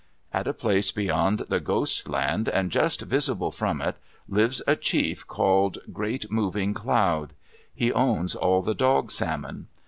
At 0.33 0.47
a 0.47 0.53
place 0.55 0.91
beyond 0.91 1.41
the 1.49 1.59
Ghost 1.59 2.09
Land, 2.09 2.49
and 2.49 2.71
just 2.71 3.01
visible 3.03 3.51
from 3.51 3.83
it, 3.83 3.97
lives 4.27 4.59
a 4.65 4.75
chief 4.75 5.27
called 5.27 5.77
Great 5.93 6.31
Moving 6.31 6.73
Cloud. 6.73 7.33
He 7.71 7.93
owns 7.93 8.33
all 8.33 8.63
the 8.63 8.73
dog 8.73 9.11
salmon. 9.11 9.67